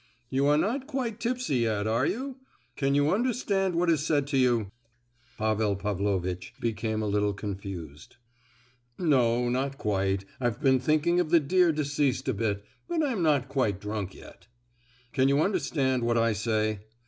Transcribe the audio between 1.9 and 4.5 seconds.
you? Can you understand what is said to